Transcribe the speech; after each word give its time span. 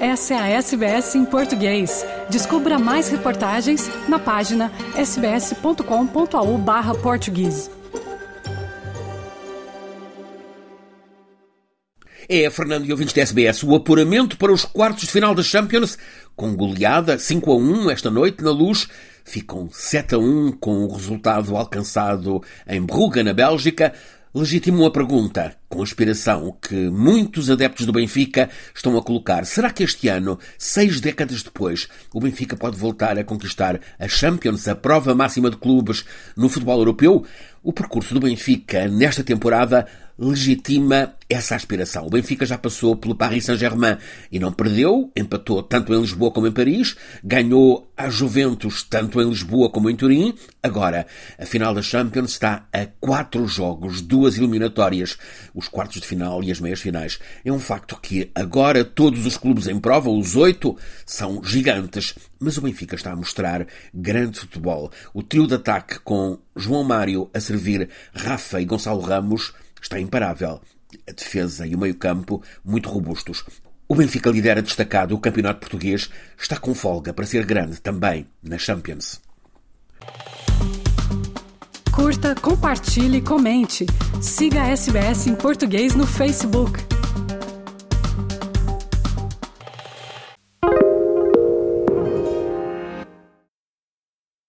Essa 0.00 0.32
é 0.32 0.38
a 0.38 0.48
SBS 0.48 1.14
em 1.14 1.26
português. 1.26 2.06
Descubra 2.30 2.78
mais 2.78 3.10
reportagens 3.10 3.90
na 4.08 4.18
página 4.18 4.72
sbs.com.au/português. 4.96 7.70
É, 12.26 12.48
Fernando 12.48 12.86
e 12.86 12.92
ouvintes 12.92 13.12
da 13.12 13.20
SBS, 13.20 13.62
o 13.62 13.74
apuramento 13.74 14.38
para 14.38 14.50
os 14.50 14.64
quartos 14.64 15.02
de 15.02 15.10
final 15.10 15.34
da 15.34 15.42
Champions, 15.42 15.98
com 16.34 16.56
goleada 16.56 17.18
5 17.18 17.52
a 17.52 17.56
1 17.56 17.90
esta 17.90 18.10
noite 18.10 18.42
na 18.42 18.52
luz, 18.52 18.88
ficam 19.22 19.68
7 19.70 20.14
a 20.14 20.18
1 20.18 20.52
com 20.52 20.84
o 20.84 20.94
resultado 20.94 21.54
alcançado 21.54 22.42
em 22.66 22.80
Brugge, 22.80 23.22
na 23.22 23.34
Bélgica, 23.34 23.92
legitimam 24.32 24.86
a 24.86 24.90
pergunta, 24.90 25.56
com 25.68 25.82
aspiração, 25.82 26.56
que 26.62 26.88
muitos 26.88 27.50
adeptos 27.50 27.84
do 27.84 27.92
Benfica 27.92 28.48
estão 28.74 28.96
a 28.96 29.02
colocar. 29.02 29.44
Será 29.44 29.70
que 29.70 29.82
este 29.82 30.08
ano, 30.08 30.38
seis 30.56 31.00
décadas 31.00 31.42
depois, 31.42 31.88
o 32.14 32.20
Benfica 32.20 32.56
pode 32.56 32.76
voltar 32.76 33.18
a 33.18 33.24
conquistar 33.24 33.80
a 33.98 34.06
Champions, 34.06 34.68
a 34.68 34.74
prova 34.74 35.14
máxima 35.14 35.50
de 35.50 35.56
clubes 35.56 36.04
no 36.36 36.48
futebol 36.48 36.78
europeu? 36.78 37.24
O 37.62 37.72
percurso 37.72 38.14
do 38.14 38.20
Benfica 38.20 38.86
nesta 38.88 39.24
temporada 39.24 39.86
legitima 40.20 41.14
essa 41.30 41.54
aspiração. 41.54 42.06
O 42.06 42.10
Benfica 42.10 42.44
já 42.44 42.58
passou 42.58 42.94
pelo 42.96 43.14
Paris 43.14 43.44
Saint-Germain 43.44 43.96
e 44.30 44.38
não 44.38 44.52
perdeu, 44.52 45.10
empatou 45.16 45.62
tanto 45.62 45.94
em 45.94 46.00
Lisboa 46.00 46.30
como 46.30 46.46
em 46.46 46.52
Paris, 46.52 46.96
ganhou 47.24 47.90
a 47.96 48.10
Juventus 48.10 48.82
tanto 48.82 49.20
em 49.20 49.28
Lisboa 49.28 49.70
como 49.70 49.88
em 49.88 49.96
Turim. 49.96 50.34
Agora, 50.62 51.06
a 51.38 51.46
final 51.46 51.72
da 51.72 51.80
Champions 51.80 52.32
está 52.32 52.66
a 52.72 52.84
quatro 53.00 53.46
jogos, 53.46 54.02
duas 54.02 54.36
eliminatórias, 54.36 55.16
os 55.54 55.68
quartos 55.68 56.00
de 56.00 56.06
final 56.06 56.42
e 56.42 56.50
as 56.50 56.60
meias 56.60 56.80
finais. 56.80 57.18
É 57.44 57.50
um 57.50 57.60
facto 57.60 57.98
que 58.02 58.30
agora 58.34 58.84
todos 58.84 59.24
os 59.24 59.38
clubes 59.38 59.68
em 59.68 59.78
prova, 59.78 60.10
os 60.10 60.36
oito, 60.36 60.76
são 61.06 61.42
gigantes, 61.42 62.14
mas 62.38 62.58
o 62.58 62.62
Benfica 62.62 62.96
está 62.96 63.12
a 63.12 63.16
mostrar 63.16 63.66
grande 63.94 64.40
futebol. 64.40 64.90
O 65.14 65.22
trio 65.22 65.46
de 65.46 65.54
ataque 65.54 66.00
com 66.00 66.38
João 66.56 66.84
Mário 66.84 67.30
a 67.32 67.40
servir 67.40 67.88
Rafa 68.12 68.60
e 68.60 68.64
Gonçalo 68.64 69.00
Ramos 69.00 69.52
está 69.80 69.98
imparável. 70.00 70.60
A 71.08 71.12
defesa 71.12 71.66
e 71.66 71.74
o 71.74 71.78
meio-campo 71.78 72.42
muito 72.64 72.88
robustos. 72.88 73.44
O 73.88 73.94
Benfica 73.94 74.30
lidera 74.30 74.62
destacado 74.62 75.14
o 75.14 75.18
campeonato 75.18 75.60
português, 75.60 76.10
está 76.38 76.56
com 76.56 76.74
folga 76.74 77.12
para 77.12 77.26
ser 77.26 77.44
grande 77.44 77.80
também 77.80 78.26
na 78.42 78.56
Champions. 78.56 79.20
Curta, 81.92 82.34
compartilhe, 82.36 83.20
comente. 83.20 83.86
Siga 84.22 84.62
a 84.62 84.68
SBS 84.68 85.26
em 85.26 85.34
português 85.34 85.94
no 85.94 86.06
Facebook. 86.06 86.99